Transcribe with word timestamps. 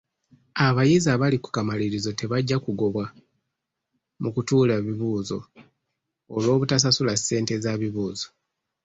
Abayizi 0.65 1.07
abali 1.15 1.37
ku 1.43 1.49
kamalirizo 1.55 2.11
tebajja 2.19 2.57
kugobwa 2.65 3.03
mu 4.21 4.29
kutuula 4.35 4.73
bibuuzo 4.85 5.39
olw'obutasasula 6.35 7.11
ssente 7.19 7.53
za 7.63 7.73
bibuuzo. 7.81 8.27